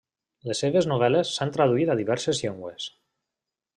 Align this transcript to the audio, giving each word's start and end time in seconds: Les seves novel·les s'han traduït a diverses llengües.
Les 0.51 0.61
seves 0.63 0.87
novel·les 0.91 1.33
s'han 1.39 1.53
traduït 1.57 1.93
a 1.95 1.99
diverses 2.01 2.41
llengües. 2.47 2.89